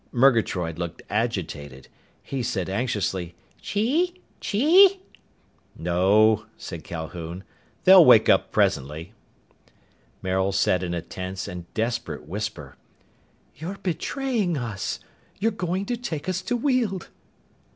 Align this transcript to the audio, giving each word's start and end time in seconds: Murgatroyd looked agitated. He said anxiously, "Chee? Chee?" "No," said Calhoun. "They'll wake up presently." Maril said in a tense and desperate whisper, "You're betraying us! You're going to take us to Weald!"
Murgatroyd 0.11 0.79
looked 0.79 1.03
agitated. 1.11 1.87
He 2.23 2.41
said 2.41 2.69
anxiously, 2.69 3.35
"Chee? 3.61 4.19
Chee?" 4.39 4.99
"No," 5.75 6.47
said 6.57 6.83
Calhoun. 6.83 7.43
"They'll 7.83 8.03
wake 8.03 8.27
up 8.27 8.51
presently." 8.51 9.13
Maril 10.23 10.53
said 10.53 10.81
in 10.81 10.95
a 10.95 11.03
tense 11.03 11.47
and 11.47 11.71
desperate 11.75 12.27
whisper, 12.27 12.77
"You're 13.55 13.77
betraying 13.83 14.57
us! 14.57 14.99
You're 15.39 15.51
going 15.51 15.85
to 15.85 15.95
take 15.97 16.27
us 16.27 16.41
to 16.41 16.57
Weald!" 16.57 17.09